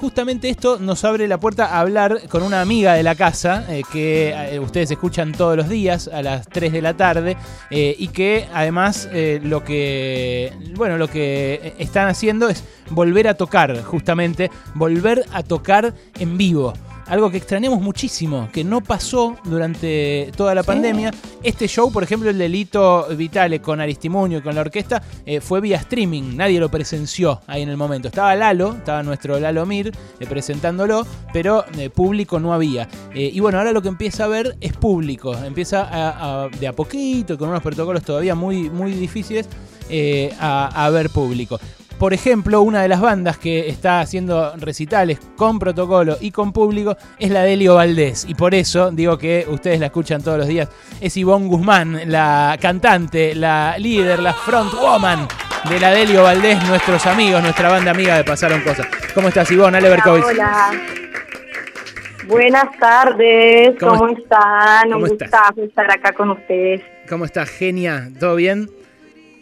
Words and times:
Justamente 0.00 0.48
esto 0.48 0.78
nos 0.78 1.02
abre 1.02 1.26
la 1.26 1.40
puerta 1.40 1.74
a 1.74 1.80
hablar 1.80 2.28
con 2.28 2.44
una 2.44 2.60
amiga 2.60 2.94
de 2.94 3.02
la 3.02 3.16
casa 3.16 3.64
eh, 3.68 3.82
que 3.92 4.28
eh, 4.28 4.60
ustedes 4.60 4.92
escuchan 4.92 5.32
todos 5.32 5.56
los 5.56 5.68
días 5.68 6.06
a 6.06 6.22
las 6.22 6.46
3 6.46 6.72
de 6.72 6.82
la 6.82 6.96
tarde 6.96 7.36
eh, 7.68 7.96
y 7.98 8.06
que 8.06 8.46
además 8.54 9.08
lo 9.42 9.64
que 9.64 10.52
bueno 10.76 10.98
lo 10.98 11.08
que 11.08 11.74
están 11.80 12.06
haciendo 12.06 12.48
es 12.48 12.62
volver 12.90 13.26
a 13.26 13.34
tocar 13.34 13.82
justamente 13.82 14.52
volver 14.76 15.24
a 15.32 15.42
tocar 15.42 15.92
en 16.20 16.38
vivo 16.38 16.74
algo 17.08 17.30
que 17.30 17.38
extrañamos 17.38 17.80
muchísimo, 17.80 18.48
que 18.52 18.64
no 18.64 18.80
pasó 18.82 19.36
durante 19.44 20.30
toda 20.36 20.54
la 20.54 20.62
pandemia. 20.62 21.10
Este 21.42 21.66
show, 21.68 21.90
por 21.92 22.02
ejemplo, 22.02 22.30
el 22.30 22.38
delito 22.38 23.06
Vitale 23.16 23.60
con 23.60 23.80
Aristimuño 23.80 24.38
y 24.38 24.40
con 24.42 24.54
la 24.54 24.60
orquesta, 24.60 25.02
eh, 25.26 25.40
fue 25.40 25.60
vía 25.60 25.76
streaming, 25.78 26.36
nadie 26.36 26.60
lo 26.60 26.68
presenció 26.68 27.40
ahí 27.46 27.62
en 27.62 27.68
el 27.68 27.76
momento. 27.76 28.08
Estaba 28.08 28.34
Lalo, 28.36 28.74
estaba 28.74 29.02
nuestro 29.02 29.38
Lalo 29.40 29.64
Mir 29.66 29.92
eh, 30.20 30.26
presentándolo, 30.26 31.06
pero 31.32 31.64
eh, 31.78 31.90
público 31.90 32.38
no 32.40 32.52
había. 32.52 32.88
Eh, 33.14 33.30
y 33.32 33.40
bueno, 33.40 33.58
ahora 33.58 33.72
lo 33.72 33.82
que 33.82 33.88
empieza 33.88 34.24
a 34.24 34.28
ver 34.28 34.56
es 34.60 34.72
público, 34.74 35.34
empieza 35.36 35.82
a, 35.82 36.44
a- 36.44 36.48
de 36.48 36.68
a 36.68 36.72
poquito, 36.72 37.38
con 37.38 37.48
unos 37.48 37.62
protocolos 37.62 38.02
todavía 38.02 38.34
muy, 38.34 38.68
muy 38.70 38.92
difíciles, 38.92 39.48
a, 40.40 40.84
a 40.84 40.90
ver 40.90 41.08
público. 41.10 41.58
Por 41.98 42.14
ejemplo, 42.14 42.62
una 42.62 42.82
de 42.82 42.88
las 42.88 43.00
bandas 43.00 43.38
que 43.38 43.68
está 43.68 44.00
haciendo 44.00 44.54
recitales 44.56 45.18
con 45.36 45.58
protocolo 45.58 46.16
y 46.20 46.30
con 46.30 46.52
público 46.52 46.96
es 47.18 47.30
la 47.30 47.42
de 47.42 47.54
Elio 47.54 47.74
Valdés. 47.74 48.24
Y 48.28 48.34
por 48.34 48.54
eso 48.54 48.92
digo 48.92 49.18
que 49.18 49.46
ustedes 49.48 49.80
la 49.80 49.86
escuchan 49.86 50.22
todos 50.22 50.38
los 50.38 50.46
días. 50.46 50.68
Es 51.00 51.16
Ivonne 51.16 51.48
Guzmán, 51.48 52.00
la 52.06 52.56
cantante, 52.60 53.34
la 53.34 53.76
líder, 53.78 54.20
la 54.20 54.32
frontwoman 54.32 55.26
de 55.68 55.80
la 55.80 55.90
Delio 55.90 56.22
Valdés, 56.22 56.64
nuestros 56.68 57.04
amigos, 57.06 57.42
nuestra 57.42 57.68
banda 57.68 57.90
amiga 57.90 58.16
de 58.16 58.22
Pasaron 58.22 58.60
Cosas. 58.62 58.86
¿Cómo 59.12 59.28
estás, 59.28 59.50
Ivonne? 59.50 59.78
Ale 59.78 59.88
Berkovitz. 59.88 60.26
Hola. 60.26 60.70
Buenas 62.28 62.78
tardes, 62.78 63.74
¿Cómo 63.80 63.98
¿cómo, 63.98 64.08
están? 64.12 64.90
¿Cómo 64.92 65.04
Un 65.04 65.08
gustazo 65.08 65.62
estar 65.62 65.90
acá 65.90 66.12
con 66.12 66.30
ustedes. 66.30 66.82
¿Cómo 67.08 67.24
estás, 67.24 67.48
genia? 67.48 68.08
¿Todo 68.20 68.36
bien? 68.36 68.68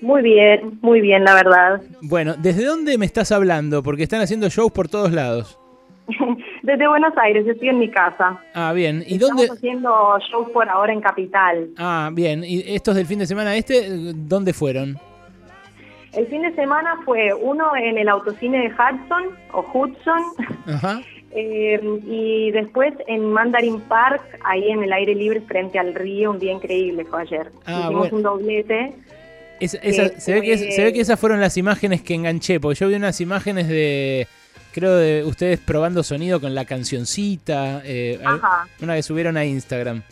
Muy 0.01 0.23
bien, 0.23 0.79
muy 0.83 1.01
bien, 1.01 1.25
la 1.25 1.35
verdad. 1.35 1.81
Bueno, 2.03 2.35
¿desde 2.39 2.65
dónde 2.65 2.99
me 2.99 3.07
estás 3.07 3.33
hablando? 3.33 3.83
Porque 3.83 4.03
están 4.03 4.21
haciendo 4.21 4.49
shows 4.49 4.73
por 4.73 4.89
todos 4.89 5.13
lados. 5.13 5.59
Desde 6.63 6.87
Buenos 6.89 7.13
Aires, 7.17 7.47
estoy 7.47 7.69
en 7.71 7.79
mi 7.79 7.89
casa. 7.91 8.39
Ah, 8.55 8.73
bien. 8.73 9.03
¿Y 9.07 9.15
Estamos 9.15 9.37
dónde? 9.47 9.53
haciendo 9.53 10.19
shows 10.31 10.51
por 10.51 10.69
ahora 10.69 10.93
en 10.93 11.01
Capital. 11.01 11.69
Ah, 11.79 12.11
bien. 12.13 12.45
¿Y 12.45 12.61
estos 12.75 12.95
del 12.97 13.07
fin 13.07 13.19
de 13.21 13.27
semana 13.27 13.57
este, 13.57 13.87
dónde 14.15 14.53
fueron? 14.53 14.97
El 16.13 16.27
fin 16.29 16.43
de 16.43 16.55
semana 16.55 16.97
fue 17.05 17.33
uno 17.35 17.75
en 17.77 17.99
el 17.99 18.09
autocine 18.09 18.59
de 18.59 18.69
Hudson, 18.69 19.25
o 19.53 19.61
Hudson, 19.73 20.23
Ajá. 20.67 21.01
eh, 21.33 21.81
y 22.07 22.51
después 22.53 22.95
en 23.07 23.33
Mandarin 23.33 23.81
Park, 23.83 24.23
ahí 24.45 24.71
en 24.71 24.83
el 24.83 24.93
aire 24.93 25.15
libre 25.15 25.41
frente 25.43 25.79
al 25.79 25.95
río, 25.95 26.31
un 26.31 26.39
día 26.39 26.53
increíble 26.53 27.05
fue 27.05 27.23
ayer. 27.23 27.51
Ah, 27.67 27.81
Hicimos 27.85 28.11
bueno. 28.11 28.17
un 28.17 28.23
doblete. 28.23 28.95
Esa- 29.61 29.79
que 29.79 30.21
se, 30.21 30.33
ve 30.35 30.43
que 30.43 30.53
es- 30.53 30.75
se 30.75 30.85
ve 30.85 30.93
que 30.93 31.01
esas 31.01 31.19
fueron 31.19 31.41
las 31.41 31.57
imágenes 31.57 32.03
que 32.03 32.15
enganché, 32.15 32.61
porque 32.61 32.79
yo 32.81 32.89
vi 32.89 32.95
unas 32.95 33.21
imágenes 33.21 33.69
de, 33.69 34.27
creo, 34.73 34.95
de 34.97 35.25
ustedes 35.25 35.59
probando 35.61 36.03
sonido 36.03 36.41
con 36.41 36.55
la 36.55 36.65
cancioncita, 36.65 37.83
eh, 37.85 38.19
una 38.83 38.95
que 38.97 39.03
subieron 39.03 39.37
a 39.37 39.45
Instagram. 39.45 40.03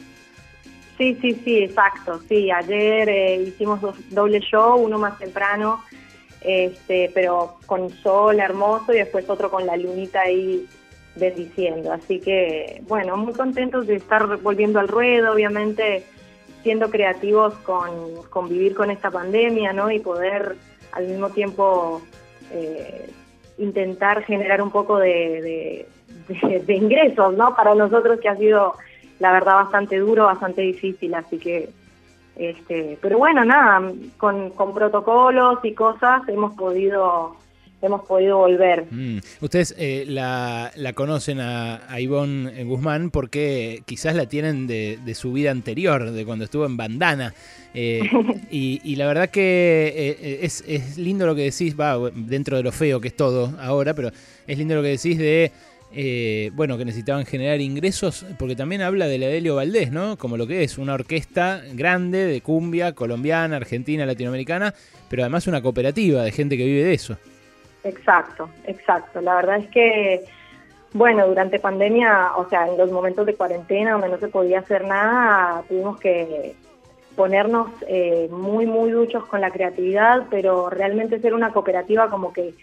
Sí, 0.97 1.19
sí, 1.21 1.41
sí, 1.45 1.59
exacto. 1.65 2.23
Sí, 2.29 2.51
ayer 2.51 3.09
eh, 3.09 3.43
hicimos 3.49 3.81
dos, 3.81 3.97
doble 4.11 4.41
show, 4.41 4.77
uno 4.77 4.99
más 4.99 5.19
temprano, 5.19 5.83
este, 6.41 7.11
pero 7.13 7.59
con 7.67 7.91
sol 8.03 8.39
hermoso 8.39 8.93
y 8.93 8.99
después 8.99 9.29
otro 9.29 9.51
con 9.51 9.67
la 9.67 9.77
lunita 9.77 10.21
ahí 10.21 10.67
bendiciendo. 11.17 11.93
Así 11.93 12.21
que, 12.21 12.81
bueno, 12.87 13.17
muy 13.17 13.33
contentos 13.33 13.87
de 13.87 13.97
estar 13.97 14.37
volviendo 14.39 14.79
al 14.79 14.89
ruedo, 14.89 15.33
obviamente 15.33 16.05
siendo 16.65 16.91
creativos 16.91 17.55
con, 17.59 17.91
con 18.31 18.49
vivir 18.49 18.75
con 18.75 18.91
esta 18.91 19.11
pandemia, 19.13 19.73
¿no? 19.73 19.89
Y 19.93 20.01
poder 20.01 20.57
al 20.93 21.07
mismo 21.07 21.29
tiempo 21.31 22.03
eh, 22.51 23.09
intentar 23.59 24.25
generar 24.25 24.61
un 24.61 24.71
poco 24.73 24.99
de- 24.99 25.87
de 26.67 26.75
ingresos, 26.75 27.35
¿no? 27.37 27.55
Para 27.55 27.75
nosotros 27.75 28.19
que 28.21 28.29
ha 28.29 28.37
sido, 28.37 28.75
la 29.21 29.31
verdad, 29.33 29.57
bastante 29.57 29.99
duro, 29.99 30.25
bastante 30.25 30.63
difícil, 30.63 31.15
así 31.15 31.39
que, 31.39 31.69
este, 32.37 32.99
pero 33.01 33.19
bueno, 33.19 33.45
nada, 33.45 33.93
con, 34.17 34.51
con 34.51 34.73
protocolos 34.75 35.59
y 35.65 35.75
cosas 35.75 36.27
hemos 36.29 36.55
podido, 36.55 37.37
hemos 37.87 38.07
podido 38.07 38.39
volver. 38.39 38.87
Mm. 38.91 39.19
Ustedes 39.41 39.75
eh, 39.79 40.05
la, 40.07 40.73
la 40.77 40.93
conocen 40.93 41.41
a, 41.41 41.83
a 41.89 42.01
Ivonne 42.01 42.65
Guzmán 42.65 43.11
porque 43.11 43.83
quizás 43.87 44.15
la 44.15 44.27
tienen 44.27 44.67
de, 44.67 44.99
de 45.05 45.15
su 45.15 45.33
vida 45.33 45.51
anterior, 45.51 46.11
de 46.11 46.25
cuando 46.25 46.45
estuvo 46.45 46.67
en 46.67 46.77
Bandana. 46.77 47.35
Eh, 47.75 48.03
y, 48.51 48.81
y 48.85 48.97
la 48.97 49.07
verdad 49.07 49.31
que 49.31 49.93
eh, 49.97 50.39
es, 50.43 50.65
es 50.67 50.97
lindo 50.97 51.27
lo 51.27 51.35
que 51.35 51.43
decís, 51.43 51.79
va, 51.79 51.99
dentro 52.15 52.57
de 52.57 52.63
lo 52.63 52.73
feo 52.73 53.01
que 53.01 53.09
es 53.09 53.17
todo 53.17 53.55
ahora, 53.61 53.95
pero 53.95 54.11
es 54.47 54.59
lindo 54.59 54.75
lo 54.75 54.83
que 54.83 54.89
decís 54.89 55.19
de, 55.19 55.53
eh, 55.97 56.51
bueno, 56.55 56.77
que 56.77 56.85
necesitaban 56.85 57.25
generar 57.25 57.61
ingresos, 57.61 58.27
porque 58.37 58.57
también 58.57 58.83
habla 58.83 59.07
de 59.07 59.19
la 59.19 59.29
Delio 59.29 59.55
Valdés, 59.55 59.93
¿no? 59.93 60.17
Como 60.17 60.37
lo 60.37 60.47
que 60.47 60.65
es, 60.65 60.77
una 60.77 60.95
orquesta 60.95 61.63
grande 61.73 62.27
de 62.27 62.41
cumbia 62.41 62.95
colombiana, 62.95 63.57
argentina, 63.57 64.05
latinoamericana, 64.05 64.75
pero 65.09 65.23
además 65.23 65.47
una 65.47 65.63
cooperativa 65.63 66.25
de 66.25 66.33
gente 66.33 66.57
que 66.57 66.65
vive 66.65 66.83
de 66.83 66.95
eso. 66.95 67.17
Exacto, 67.85 68.49
exacto. 68.67 69.21
La 69.21 69.37
verdad 69.37 69.59
es 69.59 69.69
que, 69.71 70.25
bueno, 70.93 71.27
durante 71.27 71.59
pandemia, 71.61 72.33
o 72.37 72.49
sea, 72.49 72.67
en 72.67 72.79
los 72.79 72.91
momentos 72.91 73.27
de 73.27 73.35
cuarentena 73.35 73.93
donde 73.93 74.09
no 74.09 74.19
se 74.19 74.29
podía 74.29 74.61
hacer 74.61 74.85
nada, 74.87 75.63
tuvimos 75.69 75.99
que 75.99 76.57
ponernos 77.15 77.69
eh, 77.87 78.29
muy, 78.31 78.67
muy 78.67 78.91
duchos 78.91 79.25
con 79.27 79.41
la 79.41 79.51
creatividad, 79.51 80.25
pero 80.31 80.71
realmente 80.71 81.21
ser 81.21 81.35
una 81.35 81.53
cooperativa 81.53 82.11
como 82.11 82.33
que 82.33 82.55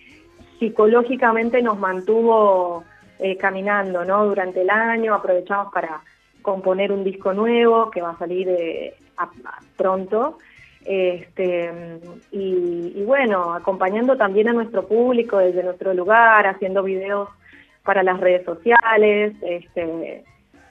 psicológicamente 0.59 1.61
nos 1.61 1.79
mantuvo 1.79 2.83
eh, 3.19 3.37
caminando, 3.37 4.03
¿no? 4.03 4.25
Durante 4.25 4.61
el 4.61 4.69
año 4.69 5.13
aprovechamos 5.13 5.71
para 5.71 6.01
componer 6.41 6.91
un 6.91 7.03
disco 7.03 7.33
nuevo 7.33 7.91
que 7.91 8.01
va 8.01 8.11
a 8.11 8.17
salir 8.17 8.49
eh, 8.49 8.95
a- 9.17 9.29
pronto. 9.77 10.39
Este, 10.85 11.99
y, 12.31 12.93
y 12.95 13.03
bueno, 13.05 13.53
acompañando 13.53 14.17
también 14.17 14.49
a 14.49 14.53
nuestro 14.53 14.87
público 14.87 15.37
desde 15.37 15.63
nuestro 15.63 15.93
lugar, 15.93 16.47
haciendo 16.47 16.83
videos 16.83 17.29
para 17.83 18.03
las 18.03 18.19
redes 18.19 18.45
sociales, 18.45 19.33
este, 19.41 20.23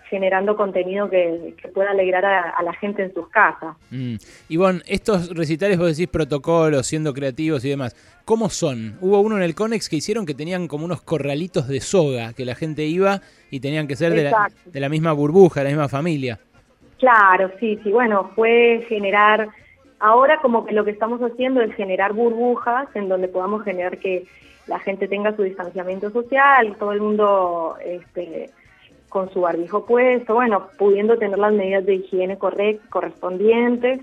generando 0.09 0.57
contenido 0.57 1.09
que, 1.09 1.55
que 1.61 1.69
pueda 1.69 1.93
alegrar 1.93 2.25
a, 2.25 2.51
a 2.51 2.63
la 2.65 2.73
gente 2.73 3.05
en 3.05 3.15
sus 3.15 3.29
casas. 3.29 3.77
Mm. 3.91 4.17
Ivonne, 4.49 4.83
estos 4.87 5.31
recitales 5.31 5.79
vos 5.79 5.97
decís 5.97 6.09
protocolos, 6.09 6.87
siendo 6.89 7.15
creativos 7.15 7.65
y 7.65 7.71
demás, 7.71 7.95
¿cómo 8.25 8.51
son? 8.51 8.97
Hubo 9.01 9.21
uno 9.21 9.37
en 9.37 9.45
el 9.45 9.55
Conex 9.55 9.89
que 9.89 9.97
hicieron 9.97 10.27
que 10.27 10.35
tenían 10.35 10.67
como 10.67 10.85
unos 10.85 11.03
corralitos 11.03 11.69
de 11.69 11.81
soga, 11.81 12.33
que 12.33 12.45
la 12.45 12.57
gente 12.57 12.85
iba 12.85 13.21
y 13.51 13.61
tenían 13.61 13.87
que 13.87 13.95
ser 13.95 14.13
de 14.13 14.25
la, 14.25 14.49
de 14.65 14.81
la 14.81 14.89
misma 14.89 15.13
burbuja, 15.13 15.61
de 15.61 15.65
la 15.65 15.71
misma 15.71 15.89
familia. 15.89 16.41
Claro, 16.99 17.51
sí, 17.59 17.79
sí, 17.83 17.91
bueno, 17.91 18.31
fue 18.35 18.85
generar, 18.89 19.49
ahora 20.01 20.41
como 20.41 20.65
que 20.65 20.73
lo 20.75 20.85
que 20.85 20.91
estamos 20.91 21.21
haciendo 21.21 21.61
es 21.61 21.75
generar 21.75 22.13
burbujas 22.13 22.89
en 22.95 23.09
donde 23.09 23.29
podamos 23.29 23.63
generar 23.65 23.99
que 23.99 24.25
la 24.67 24.79
gente 24.79 25.09
tenga 25.09 25.35
su 25.37 25.43
distanciamiento 25.43 26.11
social, 26.11 26.77
todo 26.79 26.93
el 26.93 27.01
mundo 27.01 27.77
este, 27.85 28.51
con 29.09 29.31
su 29.33 29.41
barbijo 29.43 29.85
puesto, 29.85 30.35
bueno, 30.35 30.69
pudiendo 30.79 31.19
tener 31.19 31.39
las 31.39 31.53
medidas 31.53 31.85
de 31.87 31.95
higiene 31.97 32.39
correct, 32.39 32.89
correspondientes. 32.89 34.01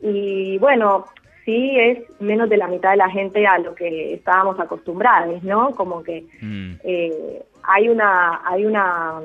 Y 0.00 0.58
bueno, 0.58 1.06
sí 1.44 1.78
es 1.78 1.98
menos 2.20 2.48
de 2.48 2.56
la 2.56 2.68
mitad 2.68 2.90
de 2.92 2.96
la 2.96 3.10
gente 3.10 3.46
a 3.46 3.58
lo 3.58 3.74
que 3.74 4.14
estábamos 4.14 4.58
acostumbrados, 4.58 5.42
¿no? 5.42 5.72
Como 5.72 6.02
que 6.02 6.24
Mm. 6.40 6.72
eh, 6.84 7.42
hay 7.62 7.88
una 7.88 8.40
hay 8.44 8.64
una 8.64 9.20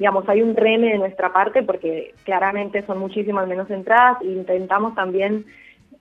digamos 0.00 0.26
hay 0.30 0.40
un 0.40 0.56
reme 0.56 0.88
de 0.88 0.98
nuestra 0.98 1.30
parte 1.32 1.62
porque 1.62 2.14
claramente 2.24 2.80
son 2.86 2.98
muchísimas 2.98 3.46
menos 3.46 3.70
entradas 3.70 4.20
e 4.22 4.26
intentamos 4.26 4.94
también 4.94 5.44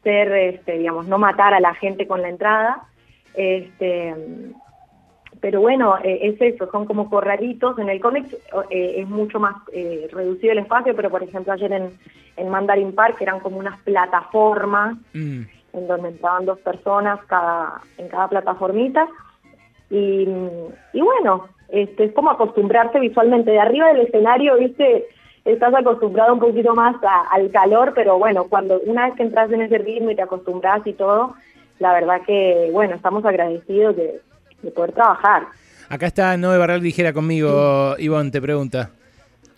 ser 0.03 0.31
este 0.31 0.77
digamos 0.77 1.05
no 1.07 1.19
matar 1.19 1.53
a 1.53 1.59
la 1.59 1.73
gente 1.73 2.07
con 2.07 2.21
la 2.21 2.29
entrada 2.29 2.87
este 3.33 4.15
pero 5.41 5.59
bueno 5.59 5.97
eh, 6.01 6.19
es 6.23 6.41
eso 6.41 6.71
son 6.71 6.85
como 6.85 7.09
corralitos 7.09 7.77
en 7.77 7.89
el 7.89 7.99
cómic 7.99 8.25
eh, 8.69 8.95
es 9.01 9.07
mucho 9.09 9.37
más 9.37 9.55
eh, 9.73 10.07
reducido 10.11 10.53
el 10.53 10.59
espacio 10.59 10.95
pero 10.95 11.09
por 11.09 11.21
ejemplo 11.21 11.51
ayer 11.51 11.73
en 11.73 11.91
en 12.37 12.47
Mandarin 12.47 12.95
Park 12.95 13.17
eran 13.19 13.41
como 13.41 13.57
unas 13.57 13.77
plataformas 13.81 14.95
Mm. 15.13 15.41
en 15.73 15.87
donde 15.87 16.09
entraban 16.09 16.45
dos 16.45 16.59
personas 16.59 17.19
cada, 17.27 17.81
en 17.97 18.07
cada 18.07 18.27
plataformita. 18.27 19.07
Y, 19.89 20.27
y 20.93 21.01
bueno, 21.01 21.47
este, 21.69 22.05
es 22.05 22.13
como 22.13 22.29
acostumbrarse 22.31 22.99
visualmente. 22.99 23.51
De 23.51 23.59
arriba 23.59 23.87
del 23.87 24.01
escenario, 24.07 24.57
viste, 24.57 25.05
estás 25.45 25.73
acostumbrado 25.73 26.33
un 26.33 26.39
poquito 26.39 26.73
más 26.75 26.95
a- 27.03 27.27
al 27.31 27.49
calor, 27.51 27.93
pero 27.95 28.17
bueno, 28.19 28.45
cuando 28.45 28.79
una 28.85 29.05
vez 29.07 29.15
que 29.15 29.23
entras 29.23 29.51
en 29.51 29.61
ese 29.61 29.77
ritmo 29.79 30.11
y 30.11 30.15
te 30.15 30.21
acostumbras 30.21 30.85
y 30.85 30.93
todo, 30.93 31.33
la 31.79 31.93
verdad 31.93 32.21
que, 32.25 32.69
bueno, 32.71 32.95
estamos 32.95 33.23
agradecidos 33.25 33.95
de, 33.95 34.19
de 34.61 34.71
poder 34.71 34.91
trabajar. 34.91 35.47
Acá 35.89 36.05
está 36.07 36.37
Noé 36.37 36.57
Barral 36.59 36.81
Dijera 36.81 37.13
conmigo, 37.13 37.95
Ivonne, 37.97 38.29
te 38.31 38.41
pregunta. 38.41 38.91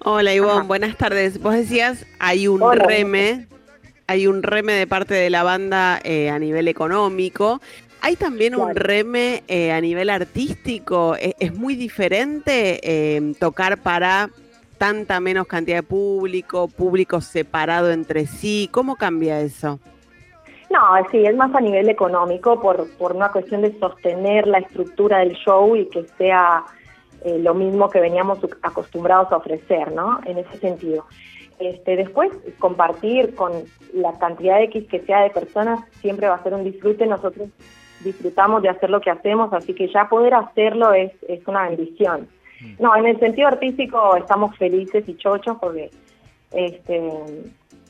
Hola 0.04 0.34
Ivonne, 0.34 0.66
buenas 0.68 0.96
tardes. 0.98 1.42
Vos 1.42 1.54
decías, 1.54 2.06
hay 2.20 2.48
un 2.48 2.62
reme, 2.72 3.48
hay 4.08 4.28
un 4.28 4.42
reme 4.42 4.74
de 4.74 4.88
parte 4.88 5.14
de 5.14 5.30
la 5.30 5.44
banda 5.44 6.00
eh, 6.04 6.30
a 6.30 6.40
nivel 6.40 6.68
económico. 6.68 7.60
¿Hay 8.02 8.16
también 8.16 8.56
un 8.56 8.76
reme 8.76 9.44
eh, 9.48 9.72
a 9.72 9.80
nivel 9.80 10.10
artístico? 10.10 11.16
¿E-, 11.16 11.36
¿Es, 11.40 11.54
muy 11.54 11.76
diferente 11.76 12.80
eh, 12.84 13.34
tocar 13.40 13.78
para 13.78 14.30
tanta 14.80 15.20
menos 15.20 15.46
cantidad 15.46 15.78
de 15.78 15.84
público, 15.84 16.68
público 16.68 17.22
separado 17.22 17.92
entre 17.92 18.26
sí? 18.26 18.68
¿Cómo 18.72 18.96
cambia 18.96 19.40
eso? 19.40 19.80
No, 20.72 20.80
sí, 21.12 21.26
es 21.26 21.36
más 21.36 21.54
a 21.54 21.62
nivel 21.62 21.90
económico 21.90 22.60
por, 22.60 22.90
por 22.98 23.16
una 23.16 23.30
cuestión 23.30 23.62
de 23.62 23.78
sostener 23.78 24.48
la 24.48 24.60
estructura 24.60 25.20
del 25.20 25.34
show 25.34 25.76
y 25.76 25.88
que 25.90 26.06
sea 26.18 26.64
eh, 27.24 27.38
lo 27.38 27.54
mismo 27.54 27.90
que 27.90 28.00
veníamos 28.00 28.40
acostumbrados 28.64 29.32
a 29.32 29.38
ofrecer, 29.38 29.92
¿no? 29.92 30.22
En 30.26 30.40
ese 30.40 30.58
sentido. 30.58 31.06
Este, 31.60 31.96
después, 31.96 32.32
compartir 32.58 33.36
con 33.36 33.52
la 33.94 34.18
cantidad 34.18 34.60
X 34.64 34.88
que 34.90 35.02
sea 35.02 35.22
de 35.22 35.30
personas 35.30 35.82
siempre 36.00 36.28
va 36.28 36.36
a 36.36 36.44
ser 36.44 36.56
un 36.56 36.64
disfrute. 36.64 37.06
Nosotros 37.06 37.50
disfrutamos 38.04 38.62
de 38.62 38.70
hacer 38.70 38.90
lo 38.90 39.02
que 39.02 39.10
hacemos, 39.10 39.54
así 39.54 39.74
que 39.74 39.88
ya 39.88 40.10
poder 40.10 40.34
hacerlo 40.34 40.94
es, 40.94 41.12
es 41.28 41.46
una 41.48 41.70
bendición. 41.70 42.28
Mm. 42.60 42.84
No, 42.84 42.96
en 42.96 43.06
el 43.06 43.20
sentido 43.20 43.48
artístico 43.48 44.16
estamos 44.16 44.56
felices 44.58 45.04
y 45.08 45.16
chochos 45.16 45.58
porque, 45.60 45.90
este, 46.52 47.02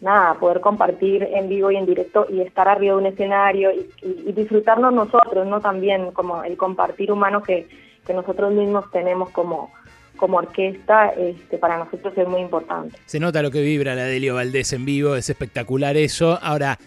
nada, 0.02 0.36
poder 0.36 0.62
compartir 0.62 1.24
en 1.24 1.50
vivo 1.50 1.72
y 1.72 1.78
en 1.78 1.86
directo 1.86 2.28
y 2.30 2.42
estar 2.42 2.68
arriba 2.68 2.94
de 2.96 3.02
un 3.02 3.06
escenario 3.08 3.72
y, 3.72 3.90
y 4.02 4.32
disfrutarnos 4.34 4.94
nosotros, 4.94 5.48
¿no? 5.48 5.60
También 5.60 6.12
como 6.12 6.44
el 6.44 6.58
compartir 6.58 7.12
humano 7.12 7.42
que 7.42 7.68
que 8.06 8.14
nosotros 8.14 8.54
mismos 8.54 8.90
tenemos 8.92 9.30
como, 9.30 9.72
como 10.18 10.38
orquesta, 10.38 11.10
este, 11.10 11.58
para 11.58 11.78
nosotros 11.78 12.14
es 12.18 12.28
muy 12.28 12.42
importante. 12.42 12.98
Se 13.06 13.20
nota 13.20 13.42
lo 13.42 13.52
que 13.52 13.62
vibra 13.62 13.96
la 13.96 14.06
Delio 14.06 14.36
Valdés 14.36 14.74
en 14.74 14.86
vivo, 14.86 15.16
es 15.16 15.30
espectacular 15.30 15.98
eso. 15.98 16.40
Ahora, 16.42 16.78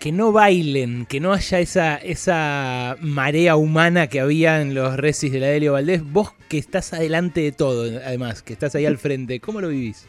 que 0.00 0.12
no 0.12 0.32
bailen, 0.32 1.04
que 1.04 1.20
no 1.20 1.34
haya 1.34 1.60
esa, 1.60 1.96
esa 1.96 2.96
marea 3.02 3.56
humana 3.56 4.06
que 4.06 4.18
había 4.18 4.62
en 4.62 4.74
los 4.74 4.96
recis 4.96 5.30
de 5.30 5.40
la 5.40 5.48
Delio 5.48 5.74
Valdés, 5.74 6.02
vos 6.10 6.32
que 6.48 6.56
estás 6.56 6.94
adelante 6.94 7.42
de 7.42 7.52
todo, 7.52 7.82
además, 8.04 8.42
que 8.42 8.54
estás 8.54 8.74
ahí 8.74 8.86
al 8.86 8.96
frente, 8.96 9.40
¿cómo 9.40 9.60
lo 9.60 9.68
vivís? 9.68 10.08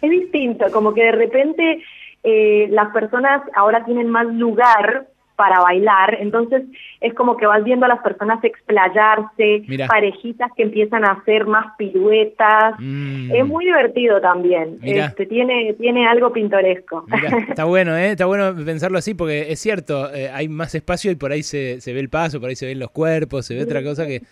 Es 0.00 0.10
distinto, 0.10 0.64
como 0.72 0.94
que 0.94 1.02
de 1.02 1.12
repente 1.12 1.82
eh, 2.22 2.68
las 2.70 2.90
personas 2.94 3.42
ahora 3.54 3.84
tienen 3.84 4.08
más 4.08 4.26
lugar 4.26 5.06
para 5.36 5.60
bailar, 5.60 6.18
entonces 6.20 6.62
es 7.00 7.14
como 7.14 7.36
que 7.36 7.46
vas 7.46 7.64
viendo 7.64 7.86
a 7.86 7.88
las 7.88 8.00
personas 8.00 8.42
explayarse, 8.44 9.64
parejitas 9.88 10.50
que 10.56 10.62
empiezan 10.62 11.04
a 11.04 11.12
hacer 11.12 11.46
más 11.46 11.74
piruetas, 11.76 12.74
mm. 12.78 13.34
es 13.34 13.46
muy 13.46 13.64
divertido 13.64 14.20
también, 14.20 14.78
este, 14.82 15.26
tiene, 15.26 15.74
tiene 15.78 16.06
algo 16.06 16.32
pintoresco. 16.32 17.06
está 17.48 17.64
bueno, 17.64 17.96
¿eh? 17.96 18.12
está 18.12 18.26
bueno 18.26 18.54
pensarlo 18.64 18.98
así 18.98 19.14
porque 19.14 19.52
es 19.52 19.58
cierto, 19.60 20.12
eh, 20.14 20.30
hay 20.30 20.48
más 20.48 20.74
espacio 20.74 21.10
y 21.10 21.16
por 21.16 21.32
ahí 21.32 21.42
se, 21.42 21.80
se 21.80 21.92
ve 21.92 22.00
el 22.00 22.08
paso, 22.08 22.40
por 22.40 22.48
ahí 22.48 22.56
se 22.56 22.66
ven 22.66 22.78
los 22.78 22.90
cuerpos, 22.90 23.46
se 23.46 23.54
ve 23.54 23.62
otra 23.62 23.82
cosa 23.82 24.06
que 24.06 24.22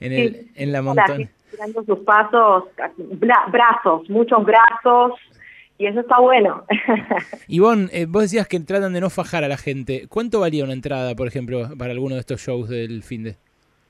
en, 0.00 0.12
el, 0.12 0.46
en 0.54 0.72
la 0.72 0.82
montaña. 0.82 1.28
sus 1.86 1.98
pasos, 2.00 2.64
brazos, 3.50 4.08
muchos 4.08 4.44
brazos, 4.44 5.12
y 5.78 5.86
eso 5.86 6.00
está 6.00 6.18
bueno. 6.18 6.64
Ivonne, 7.48 7.88
eh, 7.92 8.06
vos 8.06 8.22
decías 8.22 8.48
que 8.48 8.58
tratan 8.60 8.92
de 8.92 9.00
no 9.00 9.10
fajar 9.10 9.44
a 9.44 9.48
la 9.48 9.56
gente. 9.56 10.06
¿Cuánto 10.08 10.40
valía 10.40 10.64
una 10.64 10.72
entrada, 10.72 11.14
por 11.14 11.28
ejemplo, 11.28 11.68
para 11.78 11.92
alguno 11.92 12.16
de 12.16 12.20
estos 12.20 12.40
shows 12.40 12.68
del 12.68 13.02
fin 13.02 13.22
de? 13.22 13.36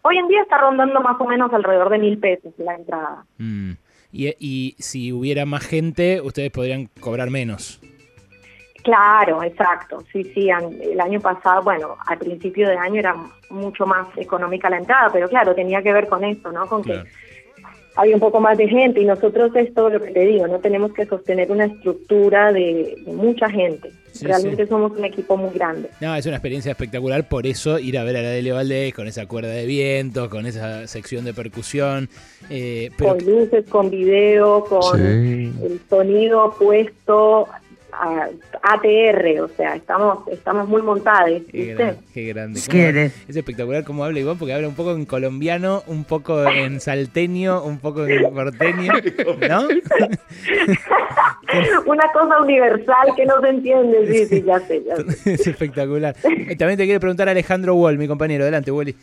Hoy 0.02 0.18
en 0.18 0.28
día 0.28 0.42
está 0.42 0.58
rondando 0.58 1.00
más 1.00 1.20
o 1.20 1.24
menos 1.24 1.52
alrededor 1.52 1.88
de 1.90 1.98
mil 1.98 2.18
pesos 2.18 2.52
la 2.58 2.74
entrada. 2.74 3.24
Mm. 3.38 3.72
Y, 4.12 4.34
y 4.38 4.76
si 4.78 5.12
hubiera 5.12 5.44
más 5.46 5.66
gente, 5.66 6.20
ustedes 6.20 6.50
podrían 6.50 6.86
cobrar 7.00 7.30
menos. 7.30 7.80
Claro, 8.84 9.42
exacto. 9.42 10.02
Sí, 10.12 10.24
sí, 10.24 10.48
el 10.48 11.00
año 11.00 11.20
pasado, 11.20 11.62
bueno, 11.62 11.96
al 12.06 12.18
principio 12.18 12.68
de 12.68 12.76
año 12.76 13.00
era 13.00 13.14
mucho 13.50 13.86
más 13.86 14.06
económica 14.16 14.70
la 14.70 14.78
entrada, 14.78 15.10
pero 15.12 15.28
claro, 15.28 15.54
tenía 15.54 15.82
que 15.82 15.92
ver 15.92 16.08
con 16.08 16.24
eso, 16.24 16.52
¿no? 16.52 16.66
Con 16.66 16.82
que 16.82 17.02
hay 17.98 18.14
un 18.14 18.20
poco 18.20 18.40
más 18.40 18.56
de 18.56 18.68
gente 18.68 19.00
y 19.00 19.04
nosotros 19.04 19.50
es 19.56 19.74
todo 19.74 19.90
lo 19.90 20.00
que 20.00 20.12
te 20.12 20.20
digo, 20.20 20.46
no 20.46 20.60
tenemos 20.60 20.92
que 20.92 21.04
sostener 21.04 21.50
una 21.50 21.64
estructura 21.64 22.52
de, 22.52 22.96
mucha 23.06 23.50
gente. 23.50 23.90
Realmente 24.20 24.66
somos 24.68 24.92
un 24.92 25.04
equipo 25.04 25.36
muy 25.36 25.50
grande. 25.50 25.90
No, 26.00 26.14
es 26.14 26.24
una 26.26 26.36
experiencia 26.36 26.70
espectacular, 26.70 27.28
por 27.28 27.44
eso 27.44 27.78
ir 27.78 27.98
a 27.98 28.04
ver 28.04 28.16
a 28.16 28.22
la 28.22 28.30
Dele 28.30 28.52
Valdés 28.52 28.94
con 28.94 29.08
esa 29.08 29.26
cuerda 29.26 29.50
de 29.50 29.66
viento, 29.66 30.30
con 30.30 30.46
esa 30.46 30.86
sección 30.86 31.24
de 31.24 31.34
percusión. 31.34 32.08
Eh, 32.50 32.90
con 32.96 33.18
luces, 33.18 33.64
con 33.68 33.90
video, 33.90 34.64
con 34.64 35.00
el 35.00 35.80
sonido 35.88 36.54
puesto, 36.56 37.48
ATR, 38.62 39.40
o 39.40 39.48
sea, 39.48 39.74
estamos 39.76 40.26
estamos 40.28 40.68
muy 40.68 40.82
montados. 40.82 41.42
Qué, 41.50 41.94
grande. 42.14 42.60
Es 43.28 43.36
espectacular 43.36 43.84
cómo 43.84 44.04
habla 44.04 44.20
Iván, 44.20 44.38
porque 44.38 44.52
habla 44.52 44.68
un 44.68 44.74
poco 44.74 44.92
en 44.92 45.04
colombiano, 45.04 45.82
un 45.86 46.04
poco 46.04 46.48
en 46.48 46.80
salteño, 46.80 47.62
un 47.62 47.78
poco 47.78 48.06
en 48.06 48.32
porteño, 48.32 48.92
¿no? 49.48 49.68
Una 51.86 52.12
cosa 52.12 52.40
universal 52.42 53.08
que 53.16 53.24
no 53.24 53.40
se 53.40 53.48
entiende, 53.48 54.06
sí, 54.06 54.26
sí, 54.26 54.42
ya 54.42 54.60
sé, 54.60 54.84
ya 54.84 54.96
sé. 54.96 55.32
Es 55.38 55.46
espectacular. 55.46 56.14
También 56.58 56.76
te 56.76 56.84
quiere 56.84 57.00
preguntar 57.00 57.28
Alejandro 57.28 57.74
Wall, 57.74 57.96
mi 57.98 58.06
compañero. 58.06 58.44
Adelante, 58.44 58.70
Wally. 58.70 58.94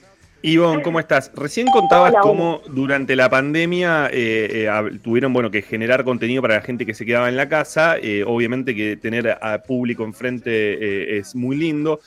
Ivonne, 0.45 0.83
¿cómo 0.83 0.99
estás? 0.99 1.31
Recién 1.33 1.65
contabas 1.65 2.13
cómo 2.21 2.61
durante 2.67 3.15
la 3.15 3.31
pandemia 3.31 4.11
eh, 4.13 4.67
eh, 4.67 4.99
tuvieron 5.01 5.33
bueno, 5.33 5.49
que 5.49 5.63
generar 5.63 6.03
contenido 6.03 6.43
para 6.43 6.53
la 6.53 6.61
gente 6.61 6.85
que 6.85 6.93
se 6.93 7.03
quedaba 7.03 7.29
en 7.29 7.35
la 7.35 7.49
casa. 7.49 7.97
Eh, 7.97 8.23
obviamente 8.23 8.75
que 8.75 8.95
tener 8.95 9.39
a 9.41 9.63
público 9.63 10.03
enfrente 10.03 11.17
es 11.17 11.35
muy 11.35 11.57
lindo, 11.57 11.99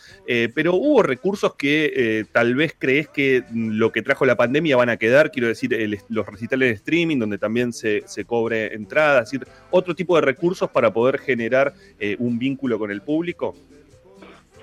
pero 0.55 0.75
hubo 0.75 1.03
recursos 1.03 1.57
que 1.57 2.25
tal 2.31 2.55
vez 2.55 2.77
crees 2.79 3.09
que 3.09 3.43
lo 3.53 3.91
que 3.91 4.03
trajo 4.03 4.25
la 4.25 4.37
pandemia 4.37 4.77
van 4.77 4.91
a 4.91 4.99
quedar, 4.99 5.33
quiero 5.33 5.49
decir, 5.49 5.77
los 6.09 6.25
recitales 6.25 6.69
de 6.69 6.75
streaming, 6.77 7.19
donde 7.19 7.39
también 7.39 7.73
se, 7.73 8.05
se 8.07 8.25
cobre 8.25 8.73
entrada, 8.73 9.23
es 9.23 9.33
decir, 9.33 9.49
otro 9.73 9.97
tipo 9.97 10.15
de 10.15 10.23
recursos 10.23 10.71
para 10.71 10.93
poder 10.93 11.19
generar 11.19 11.73
un 12.21 12.39
vínculo 12.39 12.79
con 12.79 12.93
el 12.93 13.03
público. 13.03 13.57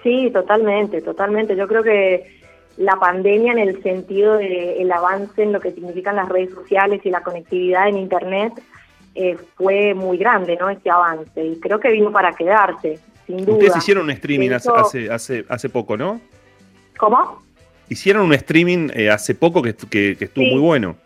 Sí, 0.01 0.30
totalmente, 0.31 1.01
totalmente. 1.01 1.57
Yo 1.57 1.68
creo 1.68 1.83
que 1.83 2.44
la 2.77 2.98
pandemia 2.98 3.54
en 3.54 3.60
el 3.60 3.81
sentido 3.81 4.38
del 4.38 4.92
avance 4.92 5.42
en 5.42 5.54
lo 5.54 5.60
que 5.60 5.72
significan 5.72 6.16
las 6.18 6.30
redes 6.30 6.54
sociales 6.54 7.01
y 7.04 7.10
la 7.10 7.22
conectividad 7.22 7.88
en 7.88 7.98
Internet 7.98 8.53
eh, 9.15 9.38
fue 9.55 9.94
muy 9.94 10.17
grande, 10.17 10.58
¿no? 10.60 10.70
Este 10.70 10.89
avance. 10.89 11.44
Y 11.44 11.60
creo 11.60 11.79
que 11.79 11.89
vino 11.89 12.12
para 12.12 12.34
quedarse, 12.34 13.00
sin 13.25 13.46
duda. 13.46 13.53
Ustedes 13.53 13.77
hicieron 13.77 14.03
un 14.03 14.12
streaming 14.12 14.51
hace, 14.51 15.10
hace, 15.10 15.46
hace 15.48 15.70
poco, 15.70 15.96
¿no? 15.96 16.20
¿Cómo? 16.98 17.41
Hicieron 17.88 18.25
un 18.25 18.34
streaming 18.34 18.89
eh, 18.94 19.10
hace 19.10 19.36
poco 19.36 19.62
que, 19.62 19.74
que, 19.74 20.17
estuvo 20.20 20.46
muy 20.46 20.60
bueno. 20.60 20.98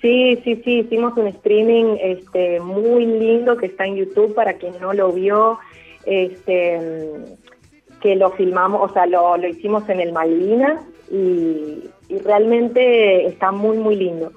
Sí, 0.00 0.40
sí, 0.42 0.60
sí, 0.64 0.78
hicimos 0.80 1.16
un 1.16 1.28
streaming 1.28 1.96
este, 2.00 2.60
muy 2.60 3.06
lindo 3.06 3.56
que 3.56 3.66
está 3.66 3.84
en 3.84 3.96
YouTube 3.96 4.34
para 4.34 4.54
quien 4.54 4.74
no 4.80 4.92
lo 4.92 5.12
vio. 5.12 5.58
Este, 6.06 6.80
que 8.02 8.16
lo 8.16 8.30
filmamos, 8.32 8.90
o 8.90 8.92
sea, 8.92 9.06
lo, 9.06 9.36
lo 9.36 9.46
hicimos 9.46 9.88
en 9.88 10.00
el 10.00 10.12
Malvinas 10.12 10.82
y, 11.10 11.88
realmente 12.24 13.24
está 13.24 13.52
muy, 13.52 13.78
muy 13.78 13.96
lindo. 13.96 14.32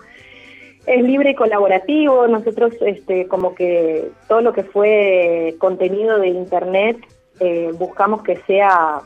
Es 0.87 1.03
libre 1.03 1.31
y 1.31 1.35
colaborativo, 1.35 2.25
nosotros 2.27 2.73
este, 2.79 3.27
como 3.27 3.53
que 3.53 4.11
todo 4.29 4.39
lo 4.39 4.53
que 4.53 4.63
fue 4.63 5.55
contenido 5.57 6.19
de 6.19 6.29
internet 6.29 6.97
eh, 7.41 7.71
buscamos 7.77 8.23
que 8.23 8.37
sea, 8.47 9.01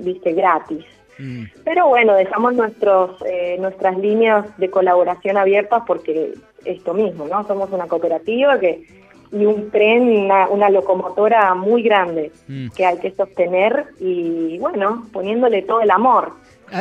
viste, 0.00 0.32
gratis. 0.32 0.86
Mm. 1.18 1.44
Pero 1.62 1.88
bueno, 1.88 2.14
dejamos 2.14 2.54
nuestros, 2.54 3.22
eh, 3.26 3.56
nuestras 3.58 3.98
líneas 3.98 4.56
de 4.56 4.70
colaboración 4.70 5.36
abiertas 5.36 5.82
porque 5.86 6.32
esto 6.64 6.94
mismo, 6.94 7.26
¿no? 7.26 7.46
Somos 7.46 7.70
una 7.70 7.86
cooperativa 7.86 8.58
que 8.58 8.86
y 9.32 9.44
un 9.44 9.70
tren, 9.70 10.30
una, 10.50 10.70
locomotora 10.70 11.54
muy 11.54 11.82
grande 11.82 12.32
mm. 12.48 12.68
que 12.76 12.84
hay 12.84 12.98
que 12.98 13.12
sostener 13.12 13.86
y 14.00 14.58
bueno, 14.58 15.06
poniéndole 15.12 15.62
todo 15.62 15.80
el 15.80 15.90
amor. 15.90 16.32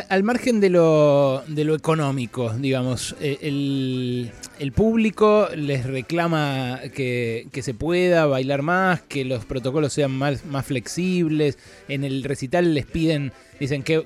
al 0.09 0.23
margen 0.23 0.59
de 0.59 0.69
lo, 0.69 1.41
de 1.47 1.63
lo 1.63 1.75
económico, 1.75 2.51
digamos, 2.51 3.15
eh, 3.19 3.37
el, 3.41 4.31
el 4.59 4.71
público 4.71 5.47
les 5.55 5.85
reclama 5.85 6.79
que, 6.93 7.47
que, 7.51 7.61
se 7.61 7.73
pueda 7.73 8.25
bailar 8.25 8.61
más, 8.61 9.01
que 9.01 9.25
los 9.25 9.45
protocolos 9.45 9.93
sean 9.93 10.11
más, 10.11 10.45
más 10.45 10.65
flexibles. 10.65 11.57
En 11.87 12.03
el 12.03 12.23
recital 12.23 12.73
les 12.73 12.85
piden, 12.85 13.33
dicen 13.59 13.83
que, 13.83 14.03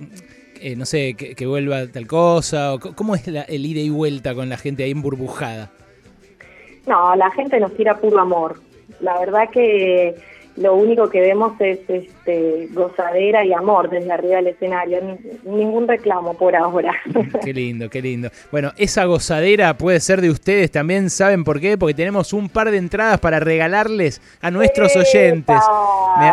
eh, 0.62 0.76
no 0.76 0.86
sé, 0.86 1.14
que, 1.14 1.46
vuelva 1.46 1.88
tal 1.88 2.08
cosa. 2.08 2.74
O, 2.74 2.80
¿Cómo 2.80 3.16
es 3.16 3.28
el 3.28 3.66
ida 3.66 3.80
y 3.80 3.90
vuelta 3.90 4.34
con 4.34 4.50
la 4.50 4.58
gente 4.58 4.84
ahí 4.84 4.92
emburbujada? 4.92 5.72
No, 6.90 7.16
la 7.16 7.30
gente 7.30 7.60
nos 7.60 7.76
tira 7.76 7.98
puro 7.98 8.20
amor. 8.20 8.60
La 9.00 9.20
verdad 9.20 9.52
que 9.52 10.16
lo 10.58 10.74
único 10.74 11.08
que 11.08 11.22
vemos 11.22 11.54
es 11.62 11.80
este, 11.88 12.10
este, 12.30 12.68
gozadera 12.74 13.44
y 13.44 13.54
amor 13.54 13.90
desde 13.90 14.12
arriba 14.12 14.38
del 14.38 14.48
escenario. 14.48 15.00
Ningún 15.44 15.88
reclamo 15.88 16.36
por 16.36 16.56
ahora. 16.56 16.94
Qué 17.44 17.54
lindo, 17.54 17.90
qué 17.90 18.02
lindo. 18.02 18.30
Bueno, 18.52 18.72
esa 18.78 19.06
gozadera 19.06 19.78
puede 19.78 20.00
ser 20.00 20.22
de 20.22 20.30
ustedes 20.30 20.72
también, 20.72 21.10
¿saben 21.10 21.44
por 21.44 21.60
qué? 21.60 21.78
Porque 21.78 21.94
tenemos 21.94 22.34
un 22.34 22.50
par 22.50 22.70
de 22.70 22.78
entradas 22.78 23.20
para 23.20 23.40
regalarles 23.40 24.22
a 24.42 24.52
nuestros 24.52 24.96
oyentes. 24.96 25.58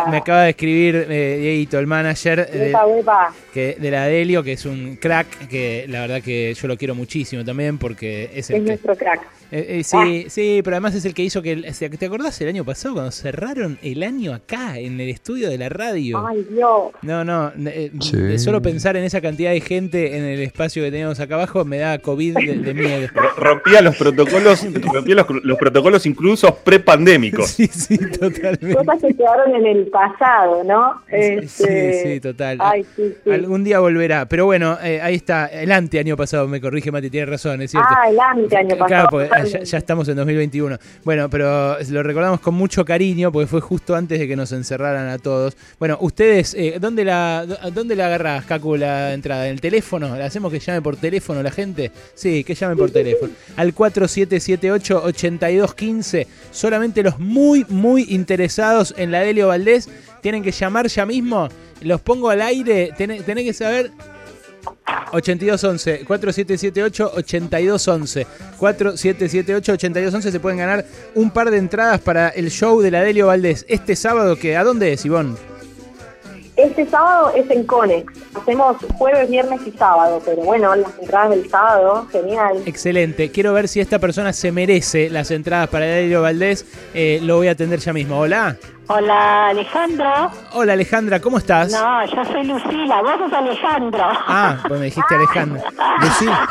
Me, 0.09 0.17
acaba 0.17 0.43
de 0.43 0.49
escribir 0.51 1.07
eh, 1.09 1.37
Dieguito, 1.39 1.79
el 1.79 1.87
manager 1.87 2.49
de, 2.49 2.75
Que, 3.53 3.77
de 3.79 3.91
la 3.91 4.05
Delio, 4.05 4.43
que 4.43 4.53
es 4.53 4.65
un 4.65 4.97
crack, 4.97 5.47
que 5.47 5.85
la 5.87 6.01
verdad 6.01 6.21
que 6.21 6.53
yo 6.53 6.67
lo 6.67 6.77
quiero 6.77 6.95
muchísimo 6.95 7.43
también 7.43 7.77
porque 7.77 8.29
es 8.33 8.49
el 8.49 8.57
es 8.57 8.63
nuestro 8.63 8.95
crack. 8.95 9.21
Eh, 9.49 9.79
eh, 9.79 9.83
sí, 9.83 10.25
ah. 10.25 10.29
sí, 10.29 10.61
pero 10.63 10.75
además 10.75 10.95
es 10.95 11.05
el 11.05 11.13
que 11.13 11.23
hizo 11.23 11.41
que. 11.41 11.55
¿Te 11.97 12.05
acordás 12.05 12.39
el 12.41 12.49
año 12.49 12.65
pasado 12.65 12.95
cuando 12.95 13.11
cerraron 13.11 13.79
el 13.81 14.03
año 14.03 14.33
acá, 14.33 14.77
en 14.77 14.99
el 14.99 15.09
estudio 15.09 15.49
de 15.49 15.57
la 15.57 15.69
radio? 15.69 15.86
Ay, 15.93 16.45
Dios. 16.49 16.91
No, 17.01 17.23
no. 17.23 17.51
Eh, 17.65 17.91
solo 18.37 18.61
pensar 18.61 18.97
en 18.97 19.03
esa 19.03 19.21
cantidad 19.21 19.51
de 19.51 19.61
gente 19.61 20.17
en 20.17 20.23
el 20.23 20.39
espacio 20.41 20.83
que 20.83 20.91
teníamos 20.91 21.19
acá 21.19 21.35
abajo 21.35 21.65
me 21.65 21.77
da 21.77 21.99
COVID 21.99 22.35
de, 22.35 22.73
miedo. 22.73 23.07
Rompía 23.37 23.81
los 23.81 23.95
protocolos, 23.95 24.65
rompía 24.93 25.15
los, 25.15 25.57
protocolos 25.57 26.05
incluso 26.05 26.55
prepandémicos. 26.55 27.51
Sí, 27.57 27.67
sí, 27.67 27.97
totalmente. 27.97 28.75
Cosas 28.75 29.01
que 29.01 29.15
quedaron 29.15 29.55
en 29.55 29.65
el 29.65 29.87
pasado, 29.87 30.63
¿no? 30.63 31.01
Sí, 31.09 31.15
este, 31.15 32.03
sí, 32.03 32.19
total. 32.19 32.57
Ay, 32.61 32.85
sí, 32.95 33.15
sí. 33.23 33.31
Algún 33.31 33.63
día 33.63 33.79
volverá. 33.79 34.27
Pero 34.27 34.45
bueno, 34.45 34.77
ahí 34.81 35.15
está. 35.15 35.47
El 35.47 35.71
ante 35.71 35.99
año 35.99 36.15
pasado, 36.15 36.47
me 36.47 36.61
corrige 36.61 36.91
Mati, 36.91 37.09
tiene 37.09 37.25
razón, 37.25 37.61
es 37.61 37.71
cierto. 37.71 37.89
Ah, 37.89 38.09
el 38.09 38.19
ante 38.19 38.57
año 38.57 38.77
pasado. 38.77 39.09
Claro, 39.09 39.45
ya, 39.63 39.77
estamos 39.77 40.07
en 40.09 40.15
2021. 40.17 40.77
Bueno, 41.03 41.29
pero 41.29 41.77
lo 41.89 42.03
recordamos 42.03 42.39
con 42.39 42.53
mucho 42.53 42.85
cariño 42.85 43.31
porque 43.31 43.47
fue 43.47 43.61
justo 43.61 43.95
antes 43.95 44.19
de 44.19 44.27
que 44.27 44.35
nos 44.35 44.51
encerraran 44.51 45.07
a 45.09 45.17
todos. 45.17 45.57
Bueno, 45.79 45.99
ustedes, 46.01 46.55
eh, 46.55 46.77
¿dónde, 46.81 47.05
la, 47.05 47.45
¿dónde 47.71 47.95
la 47.95 48.07
agarrás, 48.07 48.45
Cacu, 48.45 48.77
la 48.77 49.13
entrada? 49.13 49.45
¿En 49.45 49.53
el 49.53 49.61
teléfono? 49.61 50.17
¿La 50.17 50.25
hacemos 50.25 50.51
que 50.51 50.59
llame 50.59 50.81
por 50.81 50.95
teléfono 50.95 51.43
la 51.43 51.51
gente? 51.51 51.91
Sí, 52.15 52.43
que 52.43 52.55
llame 52.55 52.75
por 52.75 52.89
teléfono. 52.89 53.31
Al 53.55 53.75
4778-8215. 53.75 56.25
Solamente 56.49 57.03
los 57.03 57.19
muy, 57.19 57.63
muy 57.69 58.07
interesados 58.09 58.95
en 58.97 59.11
la 59.11 59.19
Delio 59.19 59.49
Valdés 59.49 59.87
tienen 60.23 60.41
que 60.41 60.51
llamar 60.51 60.87
ya 60.87 61.05
mismo. 61.05 61.47
Los 61.81 62.01
pongo 62.01 62.31
al 62.31 62.41
aire. 62.41 62.91
Tenés, 62.97 63.23
tenés 63.23 63.43
que 63.43 63.53
saber 63.53 63.91
8211 65.11 66.05
4778 66.05 67.11
8211 67.17 68.25
4778 68.57 69.73
8211 69.73 70.31
se 70.31 70.39
pueden 70.39 70.57
ganar 70.57 70.83
un 71.13 71.29
par 71.29 71.51
de 71.51 71.57
entradas 71.57 72.01
para 72.01 72.29
el 72.29 72.49
show 72.49 72.81
de 72.81 72.89
la 72.89 73.01
Delio 73.01 73.27
Valdés 73.27 73.63
este 73.69 73.95
sábado 73.95 74.37
que 74.37 74.57
¿a 74.57 74.63
dónde 74.63 74.91
es 74.91 75.05
Ivonne? 75.05 75.35
Este 76.67 76.85
sábado 76.85 77.31
es 77.33 77.49
en 77.49 77.63
Conex. 77.63 78.11
Hacemos 78.35 78.75
jueves, 78.97 79.29
viernes 79.29 79.61
y 79.65 79.71
sábado, 79.71 80.21
pero 80.25 80.43
bueno, 80.43 80.75
las 80.75 80.99
entradas 80.99 81.29
del 81.29 81.49
sábado, 81.49 82.05
genial. 82.11 82.61
Excelente. 82.65 83.31
Quiero 83.31 83.53
ver 83.53 83.69
si 83.69 83.79
esta 83.79 83.99
persona 83.99 84.33
se 84.33 84.51
merece 84.51 85.09
las 85.09 85.31
entradas 85.31 85.69
para 85.69 85.85
Delio 85.85 86.21
Valdés. 86.21 86.65
Eh, 86.93 87.19
lo 87.23 87.37
voy 87.37 87.47
a 87.47 87.51
atender 87.51 87.79
ya 87.79 87.93
mismo. 87.93 88.19
Hola. 88.19 88.57
Hola, 88.89 89.49
Alejandro. 89.49 90.31
Hola, 90.53 90.71
Alejandra, 90.71 91.19
¿cómo 91.19 91.37
estás? 91.39 91.73
No, 91.73 92.05
yo 92.05 92.23
soy 92.23 92.45
Lucila, 92.45 93.01
vos 93.01 93.17
sos 93.19 93.33
Alejandro. 93.33 94.01
Ah, 94.01 94.63
pues 94.65 94.79
me 94.79 94.85
dijiste 94.85 95.13
Alejandro. 95.13 95.61
Lucila, 96.01 96.47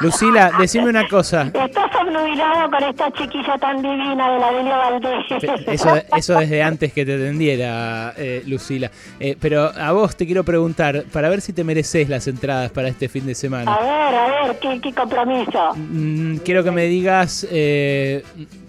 Lucila, 0.00 0.52
decime 0.58 0.88
una 0.88 1.06
cosa. 1.06 1.42
Estás 1.54 1.94
obnubilado 2.00 2.68
con 2.68 2.82
esta 2.82 3.12
chiquilla 3.12 3.56
tan 3.58 3.80
divina 3.80 4.32
de 4.32 4.38
la 4.40 4.52
Delia 4.52 4.76
Valdés. 4.76 5.24
Eso, 5.68 5.94
eso 6.16 6.38
desde 6.40 6.64
antes 6.64 6.92
que 6.92 7.06
te 7.06 7.14
atendiera, 7.14 8.12
eh, 8.16 8.42
Lucila. 8.44 8.90
Eh, 9.20 9.36
pero 9.40 9.70
a 9.72 9.92
vos 9.92 10.16
te 10.16 10.26
quiero 10.26 10.42
preguntar, 10.42 11.04
para 11.12 11.28
ver 11.28 11.40
si 11.40 11.52
te 11.52 11.62
mereces 11.62 12.08
las 12.08 12.26
entradas 12.26 12.72
para 12.72 12.88
este 12.88 13.08
fin 13.08 13.24
de 13.24 13.36
semana. 13.36 13.72
A 13.72 13.80
ver, 13.82 14.14
a 14.14 14.46
ver, 14.48 14.80
¿qué, 14.80 14.92
compromiso? 14.92 15.74
Mm, 15.76 16.38
quiero 16.38 16.64
que 16.64 16.72
me 16.72 16.86
digas... 16.86 17.46
Eh, 17.52 18.24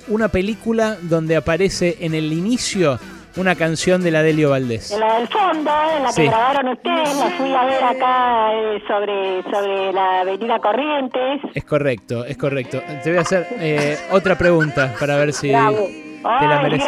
una 0.07 0.27
película 0.29 0.97
donde 1.01 1.35
aparece 1.35 1.97
en 2.01 2.13
el 2.13 2.31
inicio 2.33 2.99
una 3.37 3.55
canción 3.55 4.01
de 4.01 4.11
la 4.11 4.23
Delio 4.23 4.49
Valdés. 4.49 4.91
En 4.91 4.99
la 4.99 5.19
del 5.19 5.27
fondo, 5.27 5.71
la 6.03 6.11
que 6.15 6.25
grabaron 6.25 6.67
ustedes, 6.69 7.15
la 7.17 7.29
fui 7.37 7.53
a 7.53 7.65
ver 7.65 7.83
acá 7.83 8.53
eh, 8.53 8.83
sobre, 8.87 9.43
sobre 9.43 9.93
la 9.93 10.21
avenida 10.21 10.59
Corrientes. 10.59 11.41
Es 11.53 11.63
correcto, 11.63 12.25
es 12.25 12.37
correcto. 12.37 12.81
Te 13.03 13.09
voy 13.09 13.19
a 13.19 13.21
hacer 13.21 13.47
eh, 13.59 13.97
otra 14.11 14.37
pregunta 14.37 14.93
para 14.99 15.17
ver 15.17 15.33
si 15.33 15.47
te 15.47 15.53
la 15.53 16.61
mereces. 16.61 16.87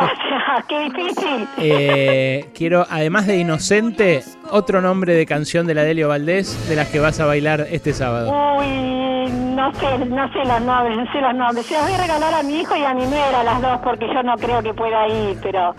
¡Qué 0.67 0.79
difícil! 0.79 1.47
Eh, 1.59 2.49
quiero, 2.53 2.85
además 2.89 3.27
de 3.27 3.37
Inocente, 3.37 4.23
otro 4.49 4.81
nombre 4.81 5.13
de 5.13 5.25
canción 5.25 5.67
de 5.67 5.75
la 5.75 5.83
Delio 5.83 6.07
Valdés 6.07 6.67
de 6.67 6.75
las 6.75 6.87
que 6.89 6.99
vas 6.99 7.19
a 7.19 7.25
bailar 7.25 7.67
este 7.69 7.93
sábado. 7.93 8.31
Uy, 8.57 9.08
no 9.59 9.73
sé, 9.73 10.05
no 10.05 10.31
sé 10.31 10.39
los 10.45 10.61
nombres, 10.61 10.97
no 10.97 11.11
sé 11.11 11.21
los 11.21 11.35
nombres. 11.35 11.65
Se 11.65 11.73
los 11.75 11.83
voy 11.83 11.93
a 11.93 11.97
regalar 11.97 12.33
a 12.33 12.43
mi 12.43 12.61
hijo 12.61 12.75
y 12.77 12.83
a 12.83 12.93
mi 12.93 13.05
nuera, 13.05 13.43
las 13.43 13.61
dos, 13.61 13.79
porque 13.83 14.07
yo 14.07 14.23
no 14.23 14.35
creo 14.37 14.63
que 14.63 14.73
pueda 14.73 15.07
ir, 15.07 15.37
pero... 15.41 15.75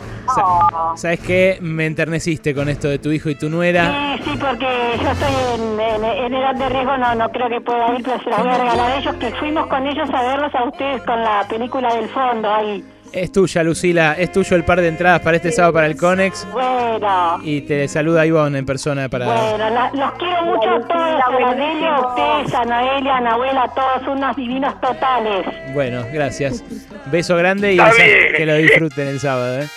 ¿Sabes 0.96 1.20
qué? 1.20 1.58
Me 1.62 1.86
enterneciste 1.86 2.54
con 2.54 2.68
esto 2.68 2.88
de 2.88 2.98
tu 2.98 3.10
hijo 3.10 3.30
y 3.30 3.34
tu 3.34 3.48
nuera. 3.48 4.16
Sí, 4.18 4.24
sí, 4.24 4.38
porque 4.38 4.66
yo 5.02 5.10
estoy 5.10 5.32
en, 5.58 6.34
edad 6.34 6.54
de 6.54 6.68
riesgo, 6.68 6.96
no, 6.98 7.14
no 7.14 7.28
creo 7.30 7.48
que 7.48 7.60
pueda 7.60 7.94
ir, 7.96 8.02
pero 8.04 8.18
se 8.22 8.30
los 8.30 8.38
voy 8.38 8.48
a 8.50 8.58
regalar 8.58 8.90
a 8.90 8.96
ellos, 8.96 9.14
que 9.16 9.30
fuimos 9.32 9.66
con 9.66 9.86
ellos 9.86 10.08
a 10.12 10.22
verlos 10.22 10.54
a 10.54 10.64
ustedes 10.64 11.02
con 11.02 11.20
la 11.22 11.46
película 11.48 11.94
del 11.94 12.08
fondo 12.10 12.52
ahí. 12.52 12.84
Es 13.12 13.32
tuya, 13.32 13.62
Lucila. 13.64 14.14
Es 14.14 14.30
tuyo 14.30 14.56
el 14.56 14.64
par 14.64 14.80
de 14.80 14.88
entradas 14.88 15.20
para 15.20 15.36
este 15.36 15.50
sábado 15.50 15.74
para 15.74 15.86
el 15.86 15.96
Conex. 15.96 16.46
Bueno. 16.52 17.40
Y 17.42 17.62
te 17.62 17.88
saluda 17.88 18.24
Ivonne 18.24 18.58
en 18.58 18.66
persona 18.66 19.08
para. 19.08 19.26
Bueno, 19.26 19.90
los 19.94 20.12
quiero 20.12 20.42
mucho 20.44 20.70
a 20.70 20.80
todos. 20.80 21.20
A 21.44 21.54
Delia, 21.54 22.00
ustedes, 22.00 22.54
a 22.54 22.64
Noelia, 22.64 23.16
a 23.16 23.20
Nahuela, 23.20 23.72
todos 23.74 24.16
unos 24.16 24.36
divinos 24.36 24.80
totales. 24.80 25.46
Bueno, 25.74 26.04
gracias. 26.12 26.62
Beso 27.06 27.36
grande 27.36 27.74
y 27.74 27.78
que 28.36 28.46
lo 28.46 28.54
disfruten 28.54 29.08
el 29.08 29.18
sábado. 29.18 29.60
¿eh? 29.60 29.68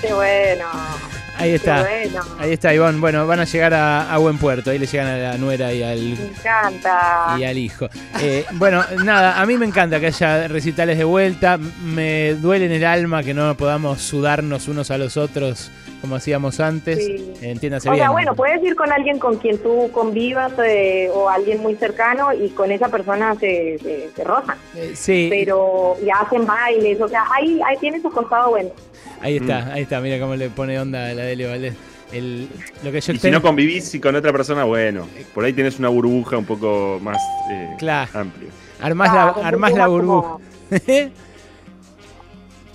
Qué 0.00 0.12
bueno. 0.12 0.66
Ahí 1.36 1.52
está. 1.52 1.86
Ahí 2.38 2.52
está, 2.52 2.74
Ivonne. 2.74 2.98
Bueno, 2.98 3.26
van 3.26 3.40
a 3.40 3.44
llegar 3.44 3.74
a, 3.74 4.16
buen 4.18 4.38
puerto. 4.38 4.70
Ahí 4.70 4.78
le 4.78 4.86
llegan 4.86 5.08
a 5.08 5.16
la 5.16 5.38
nuera 5.38 5.72
y 5.72 5.82
al. 5.82 6.00
Me 6.00 6.26
encanta. 6.26 7.36
Y 7.38 7.44
al 7.44 7.58
hijo. 7.58 7.88
Eh, 8.20 8.44
bueno, 8.52 8.84
nada, 9.04 9.40
a 9.40 9.46
mí 9.46 9.56
me 9.56 9.66
encanta 9.66 10.00
que 10.00 10.06
haya 10.06 10.48
recitales 10.48 10.98
de 10.98 11.04
vuelta. 11.04 11.58
Me 11.58 12.34
duele 12.34 12.66
en 12.66 12.72
el 12.72 12.84
alma 12.84 13.22
que 13.22 13.34
no 13.34 13.56
podamos 13.56 14.00
sudarnos 14.02 14.68
unos 14.68 14.90
a 14.90 14.98
los 14.98 15.16
otros 15.16 15.70
como 16.04 16.16
hacíamos 16.16 16.60
antes. 16.60 16.98
Entiéndase 17.40 17.88
o 17.88 17.94
sea, 17.94 18.10
bueno, 18.10 18.34
puedes 18.34 18.62
ir 18.62 18.76
con 18.76 18.92
alguien 18.92 19.18
con 19.18 19.38
quien 19.38 19.56
tú 19.56 19.90
convivas 19.90 20.52
eh, 20.62 21.08
o 21.14 21.30
alguien 21.30 21.62
muy 21.62 21.76
cercano 21.76 22.30
y 22.30 22.50
con 22.50 22.70
esa 22.70 22.90
persona 22.90 23.34
se, 23.36 24.10
se, 24.14 24.22
rozan. 24.22 24.58
Eh, 24.76 24.92
sí. 24.94 25.28
Pero 25.30 25.96
ya 26.04 26.16
hacen 26.16 26.44
bailes, 26.44 27.00
o 27.00 27.08
sea, 27.08 27.24
ahí, 27.32 27.58
ahí 27.66 27.78
tiene 27.78 28.02
su 28.02 28.10
costado 28.10 28.50
bueno. 28.50 28.68
Ahí 29.22 29.36
está, 29.36 29.62
mm. 29.62 29.70
ahí 29.70 29.82
está, 29.84 30.00
mira 30.02 30.20
cómo 30.20 30.36
le 30.36 30.50
pone 30.50 30.78
onda 30.78 31.08
a 31.08 31.14
la 31.14 31.22
Delio 31.22 31.48
Valdés. 31.48 31.74
El, 32.12 32.50
lo 32.82 32.92
que 32.92 33.00
yo 33.00 33.14
y 33.14 33.18
si 33.18 33.30
no 33.30 33.40
convivís 33.40 33.98
con 34.02 34.14
otra 34.14 34.30
persona, 34.30 34.64
bueno, 34.64 35.08
por 35.34 35.42
ahí 35.46 35.54
tienes 35.54 35.78
una 35.78 35.88
burbuja 35.88 36.36
un 36.36 36.44
poco 36.44 36.98
más 37.00 37.16
eh, 37.50 37.76
amplia. 38.12 38.50
Armás 38.78 39.14
la, 39.14 39.28
armás 39.30 39.72
la 39.72 39.86
burbuja. 39.86 40.36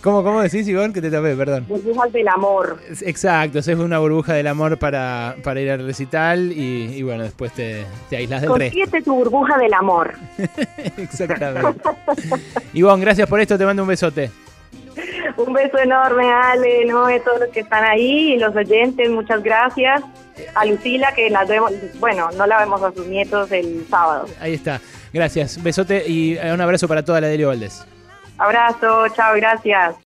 ¿Cómo, 0.02 0.24
¿Cómo 0.24 0.42
decís, 0.42 0.68
Ivonne? 0.68 0.94
Que 0.94 1.02
te 1.02 1.12
tapé, 1.12 1.36
perdón. 1.36 1.66
Burbujas 1.68 2.12
del 2.14 2.28
amor. 2.30 2.80
Exacto, 3.02 3.60
es 3.60 3.68
una 3.68 4.00
burbuja 4.00 4.34
del 4.34 4.48
amor 4.48 4.78
para, 4.78 5.36
para 5.44 5.60
ir 5.60 5.70
al 5.70 5.86
recital 5.86 6.52
y, 6.54 7.02
bueno, 7.04 7.24
después 7.24 7.52
te, 7.52 7.86
te 8.10 8.18
aislas 8.18 8.42
del 8.42 8.56
resto. 8.56 8.78
Consiete 8.78 9.02
tu 9.02 9.16
burbuja 9.16 9.58
del 9.58 9.74
amor. 9.74 10.14
Exactamente. 10.98 11.82
Ivonne, 12.74 13.04
gracias 13.04 13.28
por 13.28 13.42
esto, 13.42 13.58
te 13.58 13.66
mando 13.66 13.84
un 13.84 13.90
besote. 13.90 14.32
Un 15.38 15.54
beso 15.54 15.78
enorme, 15.78 16.32
Ale, 16.32 16.86
¿no? 16.86 17.08
De 17.08 17.20
todos 17.20 17.42
los 17.42 17.50
que 17.50 17.62
están 17.62 17.84
ahí 17.84 18.34
y 18.34 18.38
los 18.38 18.56
oyentes, 18.56 19.10
muchas 19.10 19.44
gracias. 19.44 20.02
A 20.56 20.66
Lucila, 20.66 21.14
que 21.14 21.30
las 21.30 21.48
vemos, 21.48 21.74
bueno, 22.00 22.30
no 22.38 22.48
la 22.48 22.60
vemos 22.60 22.82
a 22.82 22.92
sus 22.94 23.06
nietos 23.08 23.52
el 23.52 23.86
sábado. 23.90 24.26
Ahí 24.40 24.54
está. 24.54 24.80
Gracias. 25.12 25.62
Besote 25.62 26.08
y 26.08 26.38
un 26.38 26.62
abrazo 26.62 26.88
para 26.88 27.04
toda 27.04 27.20
la 27.20 27.28
Delio 27.28 27.50
Valdés. 27.50 27.86
Abrazo, 28.40 29.08
chao, 29.10 29.36
gracias. 29.36 29.98